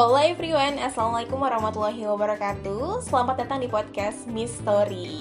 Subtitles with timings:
[0.00, 5.12] Halo everyone, Assalamualaikum warahmatullahi wabarakatuh Selamat datang di podcast Mystery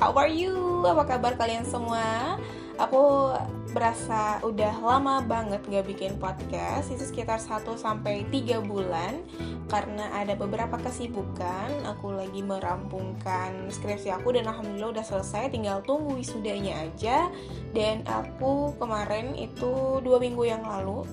[0.00, 0.56] How are you?
[0.88, 2.40] Apa kabar kalian semua?
[2.80, 3.28] Aku
[3.70, 7.80] berasa udah lama banget gak bikin podcast Itu sekitar 1-3
[8.66, 9.22] bulan
[9.70, 16.18] Karena ada beberapa kesibukan Aku lagi merampungkan skripsi aku Dan Alhamdulillah udah selesai Tinggal tunggu
[16.18, 17.30] wisudanya aja
[17.70, 21.06] Dan aku kemarin itu dua minggu yang lalu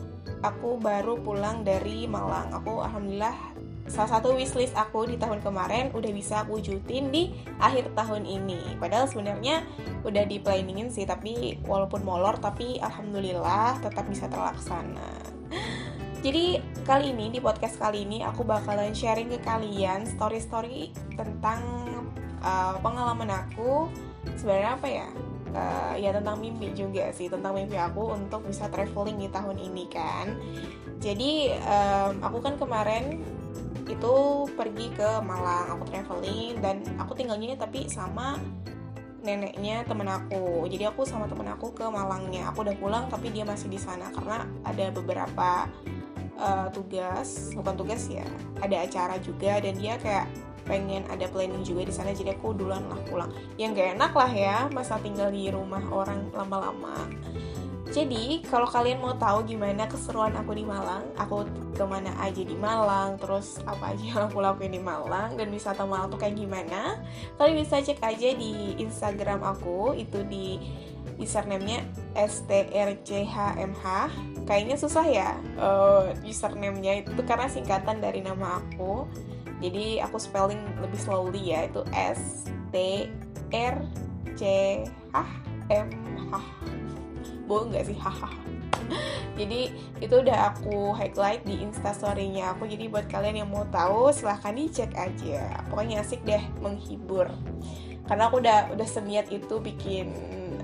[0.45, 2.53] aku baru pulang dari Malang.
[2.53, 7.95] Aku alhamdulillah salah satu wishlist aku di tahun kemarin udah bisa aku wujudin di akhir
[7.95, 8.77] tahun ini.
[8.77, 9.63] Padahal sebenarnya
[10.03, 15.11] udah di planningin sih, tapi walaupun molor tapi alhamdulillah tetap bisa terlaksana.
[16.19, 21.61] Jadi kali ini di podcast kali ini aku bakalan sharing ke kalian story-story tentang
[22.41, 23.87] uh, pengalaman aku
[24.35, 25.07] sebenarnya apa ya
[25.53, 29.85] uh, ya tentang mimpi juga sih tentang mimpi aku untuk bisa traveling di tahun ini
[29.87, 30.35] kan
[30.97, 33.21] jadi um, aku kan kemarin
[33.87, 34.15] itu
[34.53, 35.79] pergi ke Malang.
[35.79, 38.37] Aku traveling dan aku tinggalnya tapi sama
[39.23, 40.67] neneknya temen aku.
[40.71, 42.51] Jadi aku sama temen aku ke Malangnya.
[42.51, 45.67] Aku udah pulang tapi dia masih di sana karena ada beberapa
[46.39, 47.51] uh, tugas.
[47.55, 48.27] Bukan tugas ya
[48.63, 50.27] ada acara juga dan dia kayak
[50.67, 52.11] pengen ada planning juga di sana.
[52.11, 53.31] Jadi aku duluan lah pulang.
[53.55, 57.07] Yang gak enak lah ya masa tinggal di rumah orang lama-lama.
[57.87, 61.47] Jadi kalau kalian mau tahu gimana keseruan aku di Malang, aku
[61.77, 65.85] ke mana aja di Malang, terus apa aja yang aku lakuin di Malang dan wisata
[65.85, 66.97] Malang tuh kayak gimana,
[67.37, 70.57] kalian bisa cek aja di Instagram aku itu di
[71.21, 71.85] username-nya
[72.17, 73.85] strchmh.
[74.47, 75.29] Kayaknya susah ya
[75.61, 79.05] uh, username-nya itu karena singkatan dari nama aku.
[79.61, 83.09] Jadi aku spelling lebih slowly ya itu S T
[83.53, 83.75] R
[84.33, 84.41] C
[85.13, 85.29] H
[85.69, 85.89] M
[86.29, 86.41] H.
[87.49, 87.97] Bohong nggak sih?
[87.97, 88.46] Haha
[89.37, 89.69] jadi
[90.01, 92.65] itu udah aku highlight di instastorynya aku.
[92.65, 95.61] Jadi buat kalian yang mau tahu silahkan dicek aja.
[95.69, 97.29] Pokoknya asik deh menghibur.
[98.07, 100.09] Karena aku udah udah seniat itu bikin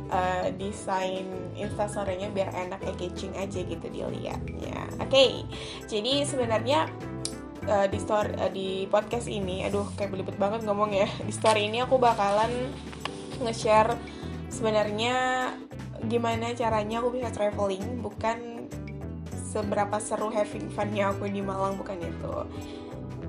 [0.10, 4.90] uh, desain instastorynya biar enak ya catching aja gitu dilihatnya.
[4.98, 5.32] Oke okay,
[5.92, 6.88] jadi sebenarnya
[7.68, 11.68] uh, di story uh, di podcast ini aduh kayak belibet banget ngomong ya di story
[11.68, 12.52] ini aku bakalan
[13.44, 13.98] nge-share
[14.52, 15.50] sebenarnya
[16.08, 18.68] gimana caranya aku bisa traveling bukan
[19.54, 22.36] seberapa seru having funnya aku di Malang bukan itu.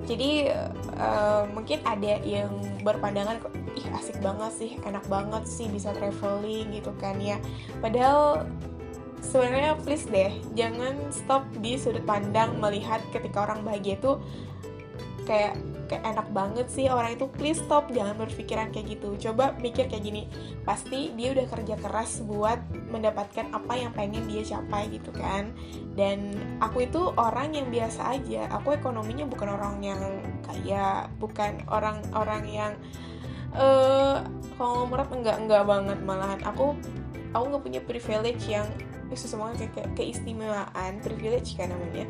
[0.05, 0.53] Jadi
[1.01, 2.53] uh, mungkin ada yang
[2.85, 3.41] berpandangan
[3.73, 7.41] ih asik banget sih enak banget sih bisa traveling gitu kan ya.
[7.81, 8.45] Padahal
[9.25, 14.21] sebenarnya please deh jangan stop di sudut pandang melihat ketika orang bahagia itu
[15.25, 16.89] kayak kayak enak banget sih.
[16.89, 19.17] Orang itu please stop jangan berpikiran kayak gitu.
[19.29, 20.29] Coba mikir kayak gini
[20.65, 22.57] pasti dia udah kerja keras buat
[22.89, 25.53] mendapatkan apa yang pengen dia capai gitu kan.
[25.93, 28.49] Dan aku itu orang yang biasa aja.
[28.61, 30.01] Aku ekonominya bukan orang yang
[30.45, 32.73] kaya bukan orang-orang yang
[33.53, 34.25] uh,
[34.57, 36.41] kalau menurut enggak enggak banget malahan.
[36.49, 36.73] Aku
[37.33, 38.65] aku nggak punya privilege yang
[39.13, 40.97] susah banget kayak keistimewaan.
[41.05, 42.09] Privilege kan namanya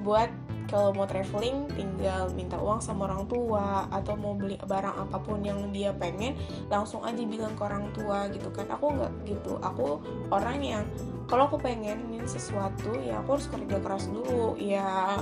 [0.00, 0.32] buat
[0.70, 5.42] kalau mau traveling tinggal minta uang sama orang tua atau mau beli barang apa pun
[5.42, 6.38] yang dia pengen
[6.70, 8.70] langsung aja bilang ke orang tua gitu kan.
[8.70, 9.58] Aku nggak gitu.
[9.58, 9.98] Aku
[10.30, 10.84] orang yang
[11.26, 14.54] kalau aku pengenin sesuatu ya aku harus kerja keras dulu.
[14.56, 15.18] Ya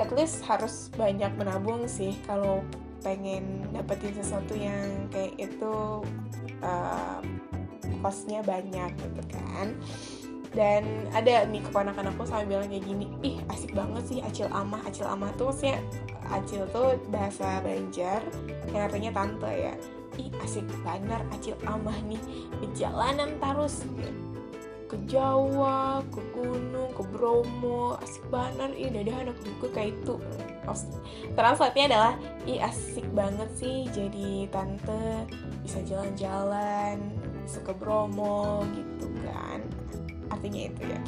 [0.00, 2.64] at least harus banyak menabung sih kalau
[3.04, 6.00] pengen dapetin sesuatu yang kayak itu
[6.64, 7.20] uh,
[8.00, 9.76] costnya banyak gitu kan
[10.54, 14.80] dan ada nih keponakan aku sampai bilang kayak gini ih asik banget sih acil amah.
[14.86, 15.82] Acil amah tuh maksudnya
[16.30, 18.22] acil tuh bahasa Banjar
[18.70, 19.74] yang artinya tante ya.
[20.14, 22.22] Ih asik benar acil amah nih
[22.62, 23.82] perjalanan terus
[24.84, 30.20] ke Jawa, ke gunung, ke Bromo, asik banget, ih dadah anak juga kayak itu.
[31.34, 32.14] Translate-nya adalah,
[32.46, 35.26] ih asik banget sih jadi tante,
[35.66, 37.00] bisa jalan-jalan,
[37.42, 39.64] bisa ke Bromo gitu kan
[40.44, 41.00] artinya itu ya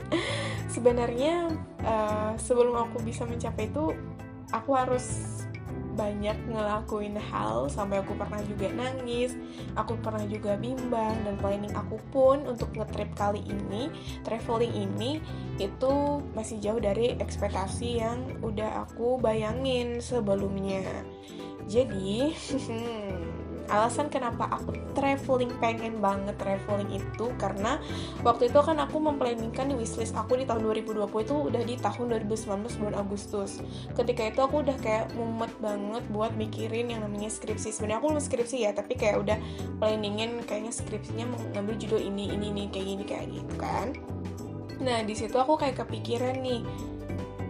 [0.78, 1.34] sebenarnya
[1.82, 3.90] uh, sebelum aku bisa mencapai itu
[4.54, 5.26] aku harus
[5.98, 9.36] banyak ngelakuin hal sampai aku pernah juga nangis,
[9.76, 13.92] aku pernah juga bimbang dan planning aku pun untuk ngetrip kali ini,
[14.24, 15.20] traveling ini
[15.60, 20.86] itu masih jauh dari ekspektasi yang udah aku bayangin sebelumnya.
[21.68, 22.32] Jadi,
[23.70, 27.78] alasan kenapa aku traveling pengen banget traveling itu karena
[28.26, 32.80] waktu itu kan aku memplanningkan wishlist aku di tahun 2020 itu udah di tahun 2019
[32.82, 33.62] bulan Agustus.
[33.94, 37.70] Ketika itu aku udah kayak mumet banget buat mikirin yang namanya skripsi.
[37.70, 39.38] Sebenarnya aku belum skripsi ya tapi kayak udah
[39.78, 43.94] planningin kayaknya skripsinya mengambil judul ini ini ini kayak gini kayak gitu kan.
[44.80, 46.64] Nah di situ aku kayak kepikiran nih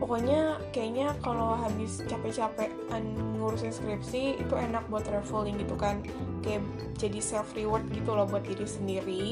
[0.00, 2.73] pokoknya kayaknya kalau habis capek-capek
[3.37, 6.00] ngurusin skripsi itu enak buat traveling gitu kan.
[6.41, 6.64] Kayak
[6.97, 9.25] jadi self reward gitu loh buat diri sendiri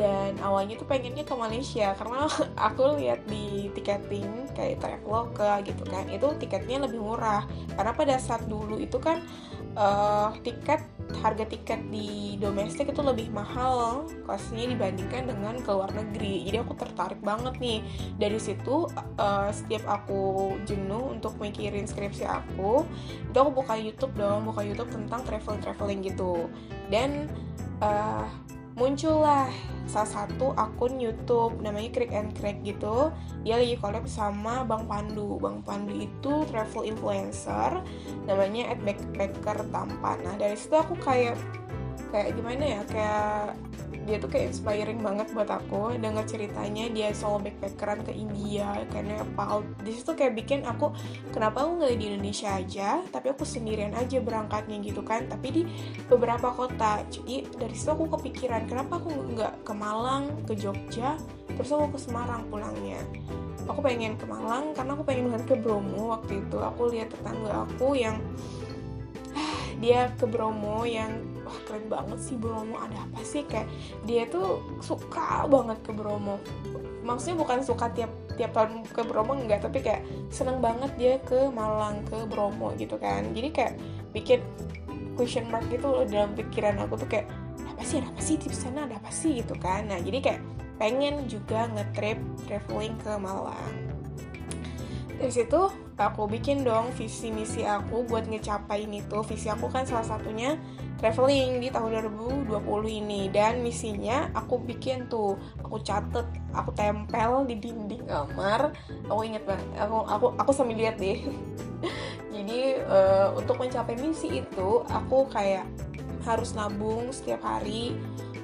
[0.00, 2.24] dan awalnya tuh pengennya ke Malaysia karena
[2.72, 7.44] aku lihat di tiketing kayak Traveloka gitu kan itu tiketnya lebih murah.
[7.76, 9.20] Karena pada saat dulu itu kan
[9.76, 10.80] uh, tiket
[11.20, 16.48] harga tiket di domestik itu lebih mahal kosnya dibandingkan dengan ke luar negeri.
[16.48, 17.84] Jadi aku tertarik banget nih.
[18.16, 18.88] Dari situ
[19.18, 22.86] uh, setiap aku jenuh untuk mikirin skripsi aku
[23.26, 26.48] itu aku buka YouTube dong buka YouTube tentang traveling traveling gitu.
[26.88, 27.28] Dan
[27.82, 28.24] uh,
[28.80, 29.52] muncullah
[29.84, 33.12] salah satu akun YouTube namanya Crack and Crack gitu.
[33.44, 35.36] Dia lagi collab sama Bang Pandu.
[35.36, 37.84] Bang Pandu itu travel influencer
[38.24, 41.36] namanya at backpacker tampan nah dari situ aku kayak
[42.10, 43.54] kayak gimana ya kayak
[44.10, 48.98] dia tuh kayak inspiring banget buat aku denger ceritanya dia soal backpackeran ke India ke
[49.04, 49.62] Nepal.
[49.84, 50.90] Di situ kayak bikin aku
[51.30, 55.62] kenapa aku nggak di Indonesia aja tapi aku sendirian aja berangkatnya gitu kan tapi di
[56.08, 57.04] beberapa kota.
[57.12, 61.14] Jadi dari situ aku kepikiran kenapa aku nggak ke Malang ke Jogja
[61.54, 62.98] terus aku ke Semarang pulangnya.
[63.68, 66.56] Aku pengen ke Malang karena aku pengen banget ke Bromo waktu itu.
[66.56, 68.16] Aku lihat tetangga aku yang
[69.84, 72.78] dia ke Bromo yang wah keren banget sih Bromo.
[72.78, 73.42] Ada apa sih?
[73.42, 73.66] Kayak
[74.06, 76.38] dia tuh suka banget ke Bromo.
[77.02, 79.66] Maksudnya bukan suka tiap tiap tahun ke Bromo enggak.
[79.66, 83.26] Tapi kayak seneng banget dia ke Malang ke Bromo gitu kan.
[83.34, 83.74] Jadi kayak
[84.14, 84.38] bikin
[85.18, 87.26] question mark gitu loh dalam pikiran aku tuh kayak
[87.66, 88.38] apa sih ada apa sih?
[88.38, 89.42] Di sana ada apa sih?
[89.42, 89.90] Gitu kan.
[89.90, 90.40] Nah jadi kayak
[90.78, 92.16] pengen juga ngetrip
[92.46, 93.74] traveling ke Malang.
[95.20, 95.68] Dari situ
[96.00, 99.20] aku bikin dong visi misi aku buat ngecapain itu.
[99.28, 100.56] Visi aku kan salah satunya
[101.00, 102.12] traveling di tahun
[102.46, 103.32] 2020 ini.
[103.32, 105.40] Dan misinya aku bikin tuh.
[105.64, 108.76] Aku catet aku tempel di dinding kamar.
[109.08, 109.66] Aku inget banget.
[109.80, 111.24] Aku aku aku sambil lihat deh.
[112.36, 115.64] Jadi uh, untuk mencapai misi itu aku kayak
[116.28, 117.96] harus nabung setiap hari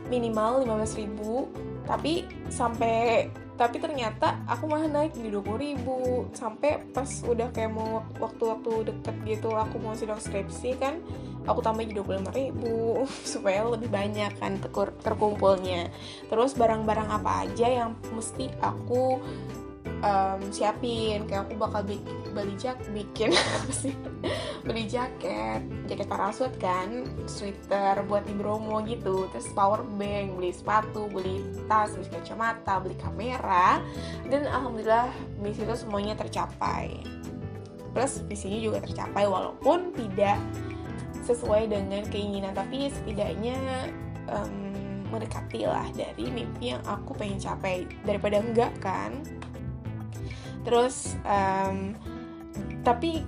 [0.09, 1.53] minimal 15 ribu.
[1.85, 6.29] Tapi sampai tapi ternyata aku malah naik di 20 ribu.
[6.33, 11.05] Sampai pas udah kayak mau waktu-waktu deket gitu aku mau sidang skripsi kan
[11.47, 14.59] aku tambah jadi 25 ribu supaya lebih banyak kan
[15.03, 15.89] terkumpulnya.
[16.27, 19.23] Terus barang-barang apa aja yang mesti aku
[20.03, 21.25] um, siapin.
[21.25, 21.81] Kayak aku bakal
[22.35, 23.95] beli jak bikin apa sih?
[24.67, 29.31] Beli jaket jaket parasut kan sweater buat di Bromo gitu.
[29.31, 31.41] Terus power bank beli sepatu beli
[31.71, 33.81] tas beli kacamata beli kamera.
[34.27, 35.09] Dan alhamdulillah
[35.39, 36.91] misi itu semuanya tercapai.
[37.97, 40.37] Plus visinya juga tercapai walaupun tidak
[41.27, 42.55] sesuai dengan keinginan.
[42.55, 43.59] Tapi setidaknya
[44.31, 44.73] um,
[45.11, 47.87] mendekati lah dari mimpi yang aku pengen capai.
[48.07, 49.23] Daripada enggak kan?
[50.63, 51.95] Terus um,
[52.87, 53.23] tapi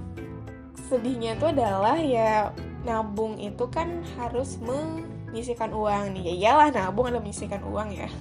[0.88, 2.54] sedihnya itu adalah ya
[2.86, 6.22] nabung itu kan harus menyisikan uang nih.
[6.30, 8.08] Ya iyalah nabung ada menyisikan uang ya.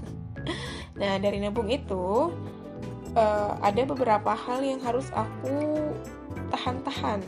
[0.98, 2.34] Nah dari nabung itu
[3.14, 5.94] uh, ada beberapa hal yang harus aku
[6.50, 7.22] tahan-tahan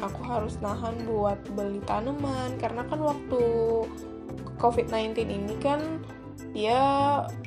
[0.00, 2.56] aku harus nahan buat beli tanaman.
[2.56, 3.42] Karena kan waktu
[4.60, 5.80] COVID-19 ini kan
[6.50, 6.74] dia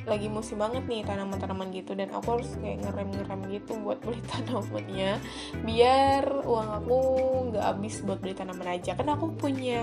[0.08, 1.92] lagi musim banget nih tanaman-tanaman gitu.
[1.92, 5.20] Dan aku harus kayak ngerem-ngerem gitu buat beli tanamannya.
[5.66, 6.98] Biar uang aku
[7.52, 8.96] nggak habis buat beli tanaman aja.
[8.96, 9.82] Kan aku punya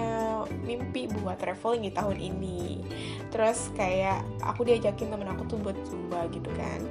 [0.65, 2.81] mimpi buat traveling di tahun ini.
[3.29, 6.81] Terus kayak aku diajakin temen aku tuh buat zumba gitu kan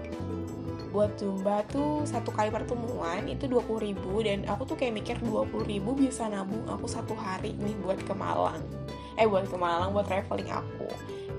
[0.90, 5.50] buat Zumba tuh satu kali pertemuan itu 20 ribu dan aku tuh kayak mikir 20
[5.66, 8.62] ribu bisa nabung aku satu hari nih buat ke Malang.
[9.14, 10.90] Eh buat ke Malang buat traveling aku.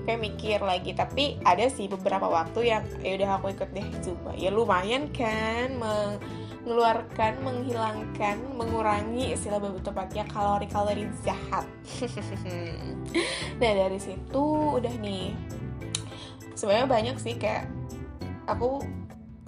[0.08, 4.32] Kayak mikir lagi tapi ada sih beberapa waktu yang ya udah aku ikut deh Zumba.
[4.34, 11.68] Ya lumayan kan mengeluarkan menghilangkan mengurangi istilah babu tepatnya kalori-kalori jahat.
[13.60, 14.42] Nah dari situ
[14.80, 15.36] udah nih.
[16.56, 17.70] Sebenarnya banyak sih kayak
[18.48, 18.82] aku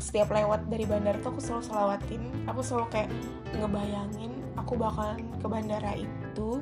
[0.05, 2.23] setiap lewat dari bandara tuh aku selalu selawatin.
[2.53, 3.11] Aku selalu kayak
[3.57, 6.61] ngebayangin aku bakalan ke bandara itu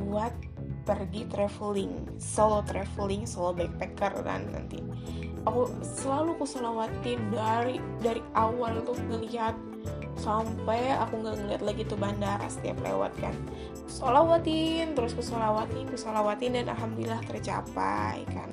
[0.00, 0.32] buat
[0.88, 4.80] pergi traveling solo traveling solo backpacker kan nanti.
[5.44, 9.52] Aku selalu aku selawatin dari dari awal tuh ngeliat
[10.18, 13.36] sampai aku nggak ngeliat lagi tuh bandara setiap lewat kan.
[13.84, 18.48] Solawatin terus ku solawatin ku solawatin dan alhamdulillah tercapai kan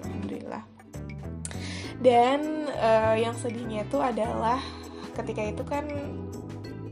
[2.06, 4.62] dan uh, yang sedihnya tuh adalah
[5.18, 5.90] ketika itu kan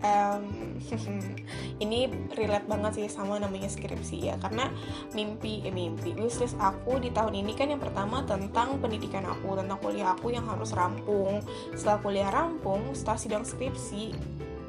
[0.02, 0.44] um,
[1.84, 4.36] ini relate banget sih sama namanya skripsi ya.
[4.42, 4.74] Karena
[5.14, 9.78] mimpi eh mimpi wishlist aku di tahun ini kan yang pertama tentang pendidikan aku tentang
[9.78, 11.46] kuliah aku yang harus rampung.
[11.78, 14.18] Setelah kuliah rampung setelah sidang skripsi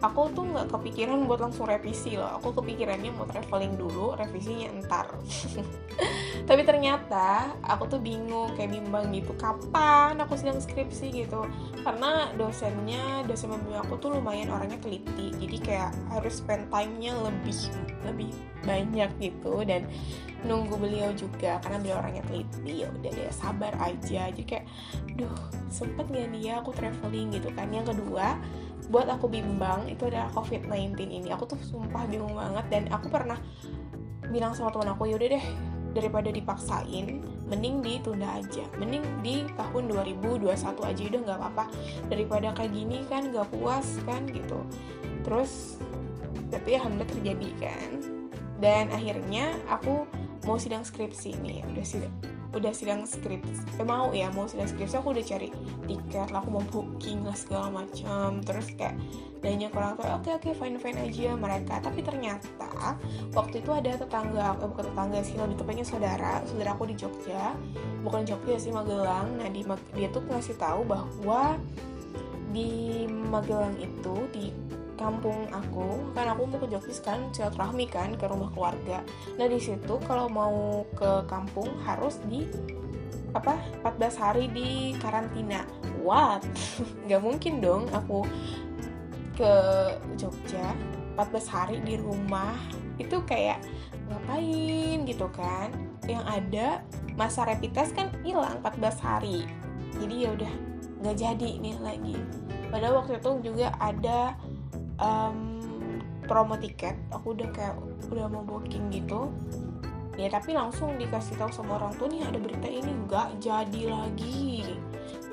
[0.01, 2.31] aku tuh nggak kepikiran buat langsung revisi loh.
[2.41, 5.07] Aku kepikirannya mau traveling dulu revisinya entar
[6.49, 11.47] tapi ternyata aku tuh bingung kayak bimbang gitu kapan aku sedang skripsi gitu.
[11.81, 15.33] Karena dosennya dosen pembimbing aku tuh lumayan orangnya teliti.
[15.41, 17.59] Jadi kayak harus spend time-nya lebih
[18.05, 18.31] lebih
[18.67, 19.65] banyak gitu.
[19.65, 19.89] Dan
[20.45, 24.29] nunggu beliau juga karena beliau orangnya teliti ya udah deh sabar aja.
[24.29, 24.67] Jadi kayak
[25.17, 25.37] duh
[25.73, 27.73] sempet gak nih ya aku traveling gitu kan.
[27.73, 28.37] Yang kedua
[28.89, 31.29] buat aku bimbang itu adalah COVID-19 ini.
[31.33, 33.39] Aku tuh sumpah bingung banget dan aku pernah
[34.29, 35.47] bilang sama teman aku yaudah deh
[35.95, 38.65] daripada dipaksain mending ditunda aja.
[38.77, 40.51] Mending di tahun 2021
[40.85, 41.65] aja udah nggak apa-apa.
[42.11, 44.59] Daripada kayak gini kan nggak puas kan gitu.
[45.25, 45.81] Terus
[46.53, 47.91] tapi alhamdulillah terjadi kan.
[48.61, 50.09] Dan akhirnya aku
[50.45, 55.03] mau sidang skripsi nih udah sidang udah sidang skripsi eh, mau ya mau sidang skripsi
[55.03, 55.49] aku udah cari
[55.85, 58.41] tiket lah aku mau booking lah segala macam.
[58.41, 58.97] Terus kayak
[59.45, 61.75] nanya ke orang tua oke oke fine fine aja mereka.
[61.83, 62.97] Tapi ternyata
[63.35, 67.53] waktu itu ada tetangga eh, bukan tetangga sih lebih tepatnya saudara saudara aku di Jogja.
[68.07, 69.37] Bukan Jogja sih Magelang.
[69.37, 71.59] Nah di dia tuh ngasih tahu bahwa
[72.55, 74.55] di Magelang itu di
[74.95, 79.03] kampung aku kan aku mau ke Jogja kan silaturahmi kan ke rumah keluarga.
[79.37, 82.47] Nah di situ kalau mau ke kampung harus di
[83.35, 85.67] apa 14 hari di karantina.
[86.01, 86.47] What?
[87.07, 88.23] Nggak mungkin dong aku
[89.35, 89.53] ke
[90.15, 90.73] Jogja
[91.19, 92.55] 14 hari di rumah.
[92.97, 93.59] Itu kayak
[94.07, 95.75] ngapain gitu kan?
[96.07, 96.67] Yang ada
[97.19, 99.47] masa rapid test kan hilang 14 hari.
[99.99, 100.55] Jadi ya udah
[101.03, 102.17] nggak jadi nih lagi.
[102.71, 104.35] Padahal waktu itu juga ada
[104.99, 105.61] um,
[106.25, 107.75] promo tiket aku udah kayak
[108.11, 109.31] udah mau booking gitu.
[110.15, 114.79] Ya tapi langsung dikasih tahu sama orang tuh nih ada berita ini nggak jadi lagi.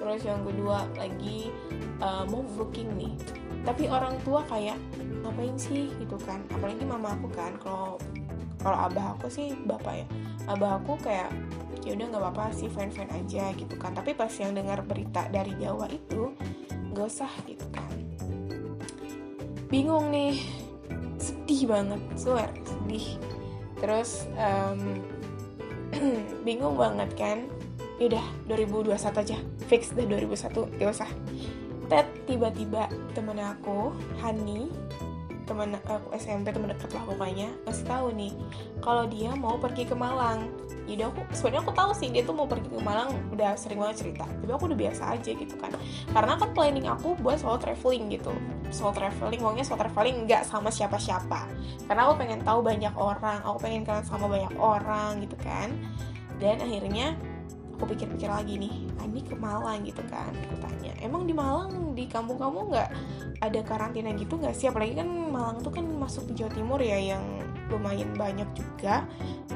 [0.01, 1.53] Terus yang kedua lagi
[2.01, 3.13] uh, mau booking nih.
[3.61, 4.77] Tapi orang tua kayak
[5.21, 5.93] ngapain sih?
[6.01, 6.41] Gitu kan.
[6.49, 8.01] Apalagi mama aku kan kalau
[8.57, 10.07] kalau abah aku sih bapak ya
[10.49, 11.29] abah aku kayak
[11.81, 13.93] ya udah nggak apa-apa sih fine fine aja gitu kan.
[13.93, 16.33] Tapi pas yang dengar berita dari Jawa itu
[16.89, 17.90] nggak usah gitu kan
[19.71, 20.43] bingung nih.
[21.17, 23.17] Sedih banget swear sedih.
[23.79, 24.99] Terus um,
[26.45, 27.47] bingung banget kan?
[27.97, 29.37] Yaudah 2021 aja.
[29.71, 31.09] Fix deh 2001 gak usah.
[31.87, 34.67] Ted tiba-tiba temen aku Hani
[35.51, 38.31] teman aku SMP teman dekat lah pokoknya kasih tahu nih
[38.79, 40.47] kalau dia mau pergi ke Malang.
[40.87, 44.07] Jadi aku sebenarnya aku tahu sih dia tuh mau pergi ke Malang udah sering banget
[44.07, 44.23] cerita.
[44.23, 45.75] Tapi aku udah biasa aja gitu kan.
[46.09, 48.31] Karena kan planning aku buat solo traveling gitu.
[48.71, 51.51] Solo traveling pokoknya solo traveling nggak sama siapa-siapa.
[51.85, 55.75] Karena aku pengen tahu banyak orang aku pengen kenal sama banyak orang gitu kan.
[56.39, 57.13] Dan akhirnya
[57.75, 62.05] aku pikir-pikir lagi nih ini ke Malang gitu kan aku tanya emang di Malang di
[62.07, 62.89] kampung kamu nggak
[63.41, 64.69] ada karantina gitu nggak sih?
[64.69, 67.23] Apalagi kan Malang tuh kan masuk Jawa Timur ya yang
[67.67, 69.07] lumayan banyak juga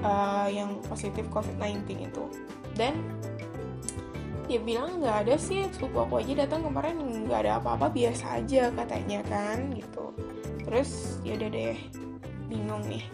[0.02, 2.24] uh, yang positif COVID-19 itu.
[2.76, 2.98] Dan
[4.46, 8.70] dia bilang nggak ada sih sepupu aku aja datang kemarin nggak ada apa-apa biasa aja
[8.74, 10.14] katanya kan gitu.
[10.66, 11.78] Terus ya udah deh
[12.50, 13.06] bingung nih.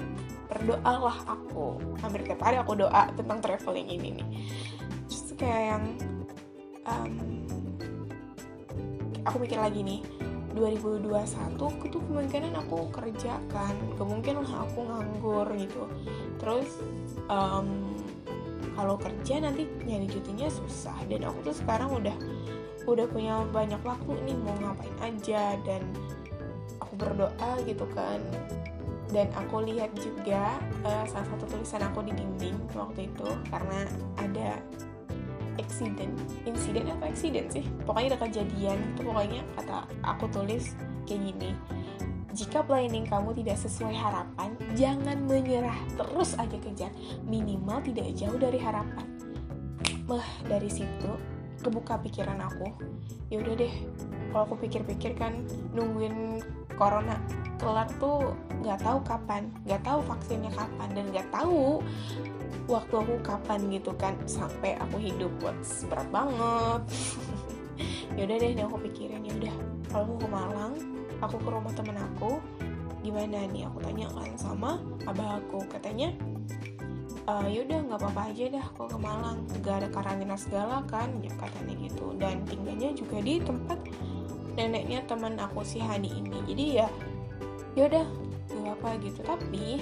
[0.52, 1.80] Berdoalah aku.
[2.04, 4.28] Hampir tiap hari aku doa tentang traveling ini nih.
[5.08, 5.84] Terus kayak yang
[6.88, 7.41] um,
[9.26, 10.02] aku mikir lagi nih
[10.52, 15.88] 2021 itu kemungkinan aku kerja kan kemungkinan aku nganggur gitu.
[16.38, 16.68] Terus
[17.32, 17.96] um,
[18.76, 20.96] kalau kerja nanti nyari cutinya susah.
[21.08, 22.16] Dan aku tuh sekarang udah
[22.90, 25.56] udah punya banyak waktu nih mau ngapain aja.
[25.64, 25.88] Dan
[26.84, 28.20] aku berdoa gitu kan.
[29.12, 33.88] Dan aku lihat juga uh, salah satu tulisan aku di dinding waktu itu karena
[34.20, 34.60] ada
[35.60, 36.14] accident.
[36.48, 37.10] Insiden apa?
[37.12, 37.66] Accident sih.
[37.84, 38.78] Pokoknya ada kejadian.
[38.96, 40.76] Itu pokoknya kata aku tulis
[41.10, 41.52] kayak gini.
[42.32, 46.92] Jika planning kamu tidak sesuai harapan jangan menyerah terus aja kejar.
[47.28, 49.08] Minimal tidak jauh dari harapan.
[50.08, 51.12] Mah dari situ
[51.60, 52.72] kebuka pikiran aku.
[53.28, 53.74] Ya udah deh
[54.32, 55.44] kalau aku pikir-pikir kan
[55.76, 56.40] nungguin
[56.80, 57.20] corona.
[57.60, 61.82] Kelar tuh nggak tahu kapan nggak tahu vaksinnya kapan dan nggak tahu
[62.70, 65.58] waktu aku kapan gitu kan sampai aku hidup buat
[65.92, 66.82] berat banget.
[68.20, 69.56] Yaudah deh aku pikirin ya udah.
[69.92, 70.74] Kalau aku ke Malang
[71.22, 72.42] aku ke rumah temen aku
[73.06, 73.70] gimana nih?
[73.70, 74.72] Aku tanya kan sama
[75.06, 76.14] abah aku katanya
[77.30, 79.38] e, yaudah nggak apa-apa aja dah aku ke Malang.
[79.62, 82.14] Gak ada karantina segala kan ya katanya gitu.
[82.18, 83.80] Dan tinggalnya juga di tempat
[84.58, 86.38] neneknya teman aku si Hani ini.
[86.50, 86.88] Jadi ya
[87.78, 88.06] yaudah
[88.62, 89.22] apa gitu.
[89.24, 89.80] Tapi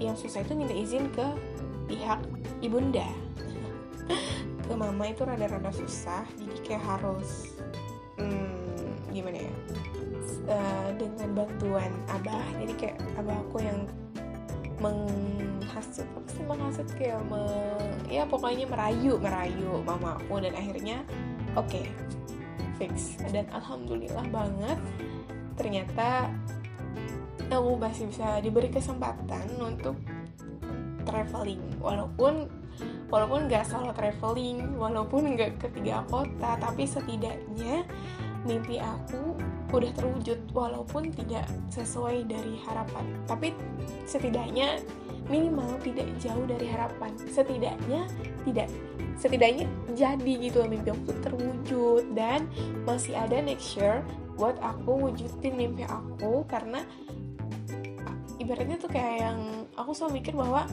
[0.00, 1.26] yang susah itu minta izin ke
[1.90, 2.20] pihak
[2.62, 3.10] ibunda.
[4.62, 7.58] Ke mama itu rada-rada susah jadi kayak harus
[8.14, 9.52] hmm, gimana ya
[10.46, 13.78] uh, dengan bantuan abah jadi kayak abah aku yang
[14.80, 17.42] menghasut apa sih menghasut kayak me,
[18.08, 21.04] ya pokoknya merayu merayu mama aku dan akhirnya
[21.58, 21.84] oke okay,
[22.80, 23.20] fix.
[23.28, 24.78] Dan alhamdulillah banget
[25.60, 26.32] ternyata
[27.52, 29.98] aku masih bisa diberi kesempatan untuk
[31.04, 32.46] traveling walaupun
[33.10, 37.84] walaupun nggak selalu traveling walaupun nggak ke tiga kota tapi setidaknya
[38.48, 39.36] mimpi aku
[39.70, 43.04] udah terwujud walaupun tidak sesuai dari harapan.
[43.28, 43.54] Tapi
[44.08, 44.80] setidaknya
[45.30, 47.12] minimal tidak jauh dari harapan.
[47.30, 48.08] Setidaknya
[48.42, 48.68] tidak
[49.20, 52.04] setidaknya jadi gitu mimpi aku terwujud.
[52.16, 52.48] Dan
[52.88, 54.02] masih ada next year
[54.34, 56.82] buat aku wujudin mimpi aku karena
[58.40, 59.38] ibaratnya tuh kayak yang
[59.76, 60.64] aku selalu mikir bahwa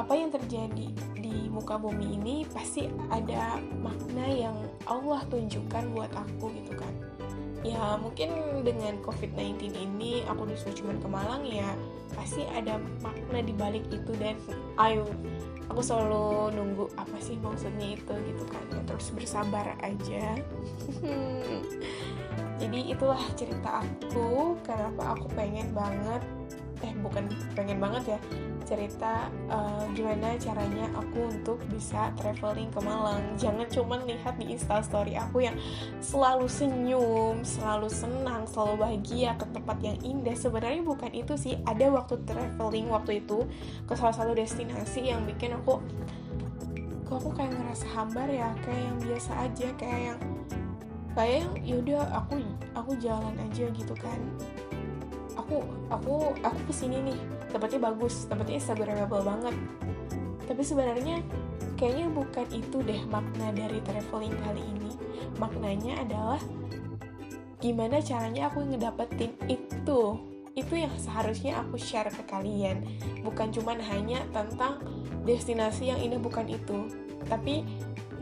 [0.00, 0.88] apa yang terjadi
[1.20, 4.56] di muka bumi ini pasti ada makna yang
[4.88, 6.92] Allah tunjukkan buat aku gitu kan.
[7.62, 8.32] Ya mungkin
[8.66, 11.68] dengan COVID-19 ini aku disuruh cuman ke Malang ya
[12.16, 14.34] pasti ada makna di balik itu dan
[14.82, 15.06] ayo
[15.70, 18.64] aku selalu nunggu apa sih maksudnya itu gitu kan.
[18.72, 20.24] Ya, terus bersabar aja.
[22.62, 26.22] Jadi itulah cerita aku kenapa aku pengen banget
[26.82, 28.20] eh bukan pengen banget ya
[28.72, 33.20] cerita uh, gimana caranya aku untuk bisa traveling ke Malang.
[33.36, 35.52] Jangan cuma lihat di instastory aku yang
[36.00, 40.32] selalu senyum selalu senang selalu bahagia ke tempat yang indah.
[40.32, 41.60] Sebenarnya bukan itu sih.
[41.68, 43.44] Ada waktu traveling waktu itu
[43.84, 45.84] ke salah satu destinasi yang bikin aku
[47.04, 48.56] kok aku kayak ngerasa hambar ya?
[48.64, 50.20] Kayak yang biasa aja kayak yang
[51.12, 52.40] kayak yang yaudah aku
[52.72, 54.16] aku jalan aja gitu kan.
[55.36, 55.60] Aku
[55.92, 57.20] aku aku ke sini nih
[57.52, 59.54] tempatnya bagus tempatnya instagramable banget.
[60.48, 61.22] Tapi sebenarnya
[61.76, 64.90] kayaknya bukan itu deh makna dari traveling kali ini.
[65.38, 66.40] Maknanya adalah
[67.62, 70.18] gimana caranya aku ngedapetin itu.
[70.52, 72.84] Itu yang seharusnya aku share ke kalian.
[73.24, 74.82] Bukan cuman hanya tentang
[75.24, 76.90] destinasi yang indah bukan itu.
[77.26, 77.64] Tapi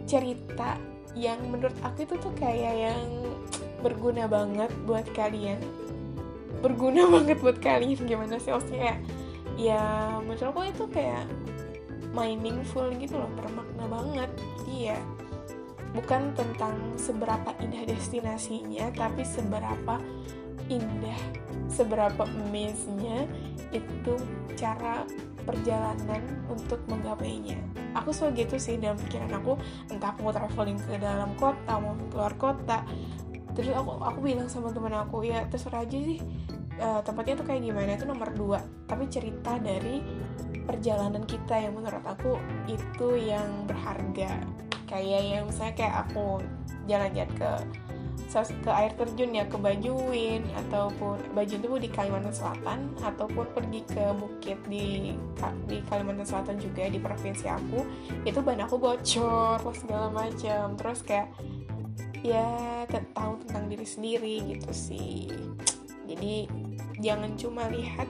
[0.04, 0.76] cerita
[1.18, 3.08] yang menurut aku itu tuh kayak yang
[3.82, 5.58] berguna banget buat kalian.
[6.62, 8.54] Berguna banget buat kalian gimana sih?
[8.54, 9.00] Maksudnya
[9.60, 11.28] ya menurut aku itu kayak
[12.16, 14.30] meaningful gitu loh bermakna banget.
[14.64, 14.98] Iya.
[15.92, 20.00] Bukan tentang seberapa indah destinasinya tapi seberapa
[20.70, 21.20] indah
[21.66, 23.26] seberapa amaze-nya
[23.74, 24.14] itu
[24.54, 25.02] cara
[25.42, 27.58] perjalanan untuk menggapainya.
[27.98, 29.58] Aku selalu gitu sih dalam pikiran aku.
[29.90, 32.86] Entah aku mau traveling ke dalam kota mau keluar kota.
[33.58, 36.22] Terus aku aku bilang sama teman aku ya terserah aja sih
[36.80, 37.94] uh, tempatnya tuh kayak gimana?
[37.94, 38.58] Itu nomor dua.
[38.88, 40.02] Tapi cerita dari
[40.64, 44.40] perjalanan kita yang menurut aku itu yang berharga.
[44.88, 46.42] Kayak yang misalnya kayak aku
[46.90, 47.50] jalan-jalan ke
[48.38, 54.04] ke air terjun ya ke Bajuin ataupun Bajuin itu di Kalimantan Selatan ataupun pergi ke
[54.14, 55.18] bukit di
[55.66, 57.82] di Kalimantan Selatan juga di provinsi aku
[58.22, 60.78] itu ban aku bocor segala macam.
[60.78, 61.34] Terus kayak
[62.22, 65.26] ya tahu tentang diri sendiri gitu sih.
[66.06, 66.46] Jadi
[67.00, 68.06] jangan cuma lihat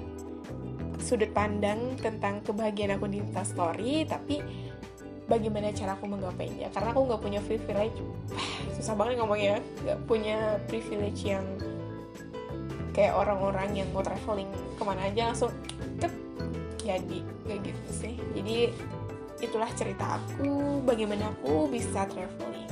[1.00, 4.44] sudut pandang tentang kebahagiaan aku di story tapi
[5.30, 6.68] bagaimana cara aku menggapainya.
[6.74, 7.98] Karena aku nggak punya privilege.
[8.76, 11.46] Susah banget ngomongnya nggak punya privilege yang
[12.90, 15.54] kayak orang-orang yang mau traveling ke mana aja langsung
[16.02, 16.10] ket.
[16.82, 18.14] Jadi kayak gitu sih.
[18.34, 18.74] Jadi
[19.40, 22.68] itulah cerita aku bagaimana aku bisa traveling.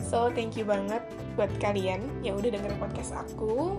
[0.00, 1.04] So thank you banget
[1.38, 3.78] buat kalian yang udah dengerin podcast aku.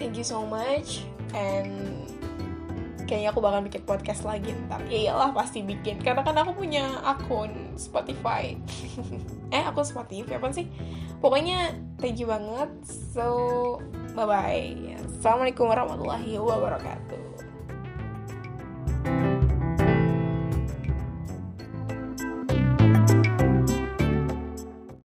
[0.00, 1.04] Thank you so much
[1.36, 2.08] and
[3.04, 4.80] kayaknya aku bakal bikin podcast lagi ntar.
[4.86, 8.56] Ya iyalah pasti bikin karena kan aku punya akun Spotify.
[9.54, 10.70] eh akun Spotify apa sih?
[11.20, 12.70] Pokoknya thank you banget.
[13.12, 13.76] So
[14.16, 14.96] bye bye.
[15.20, 17.29] Assalamualaikum warahmatullahi wabarakatuh.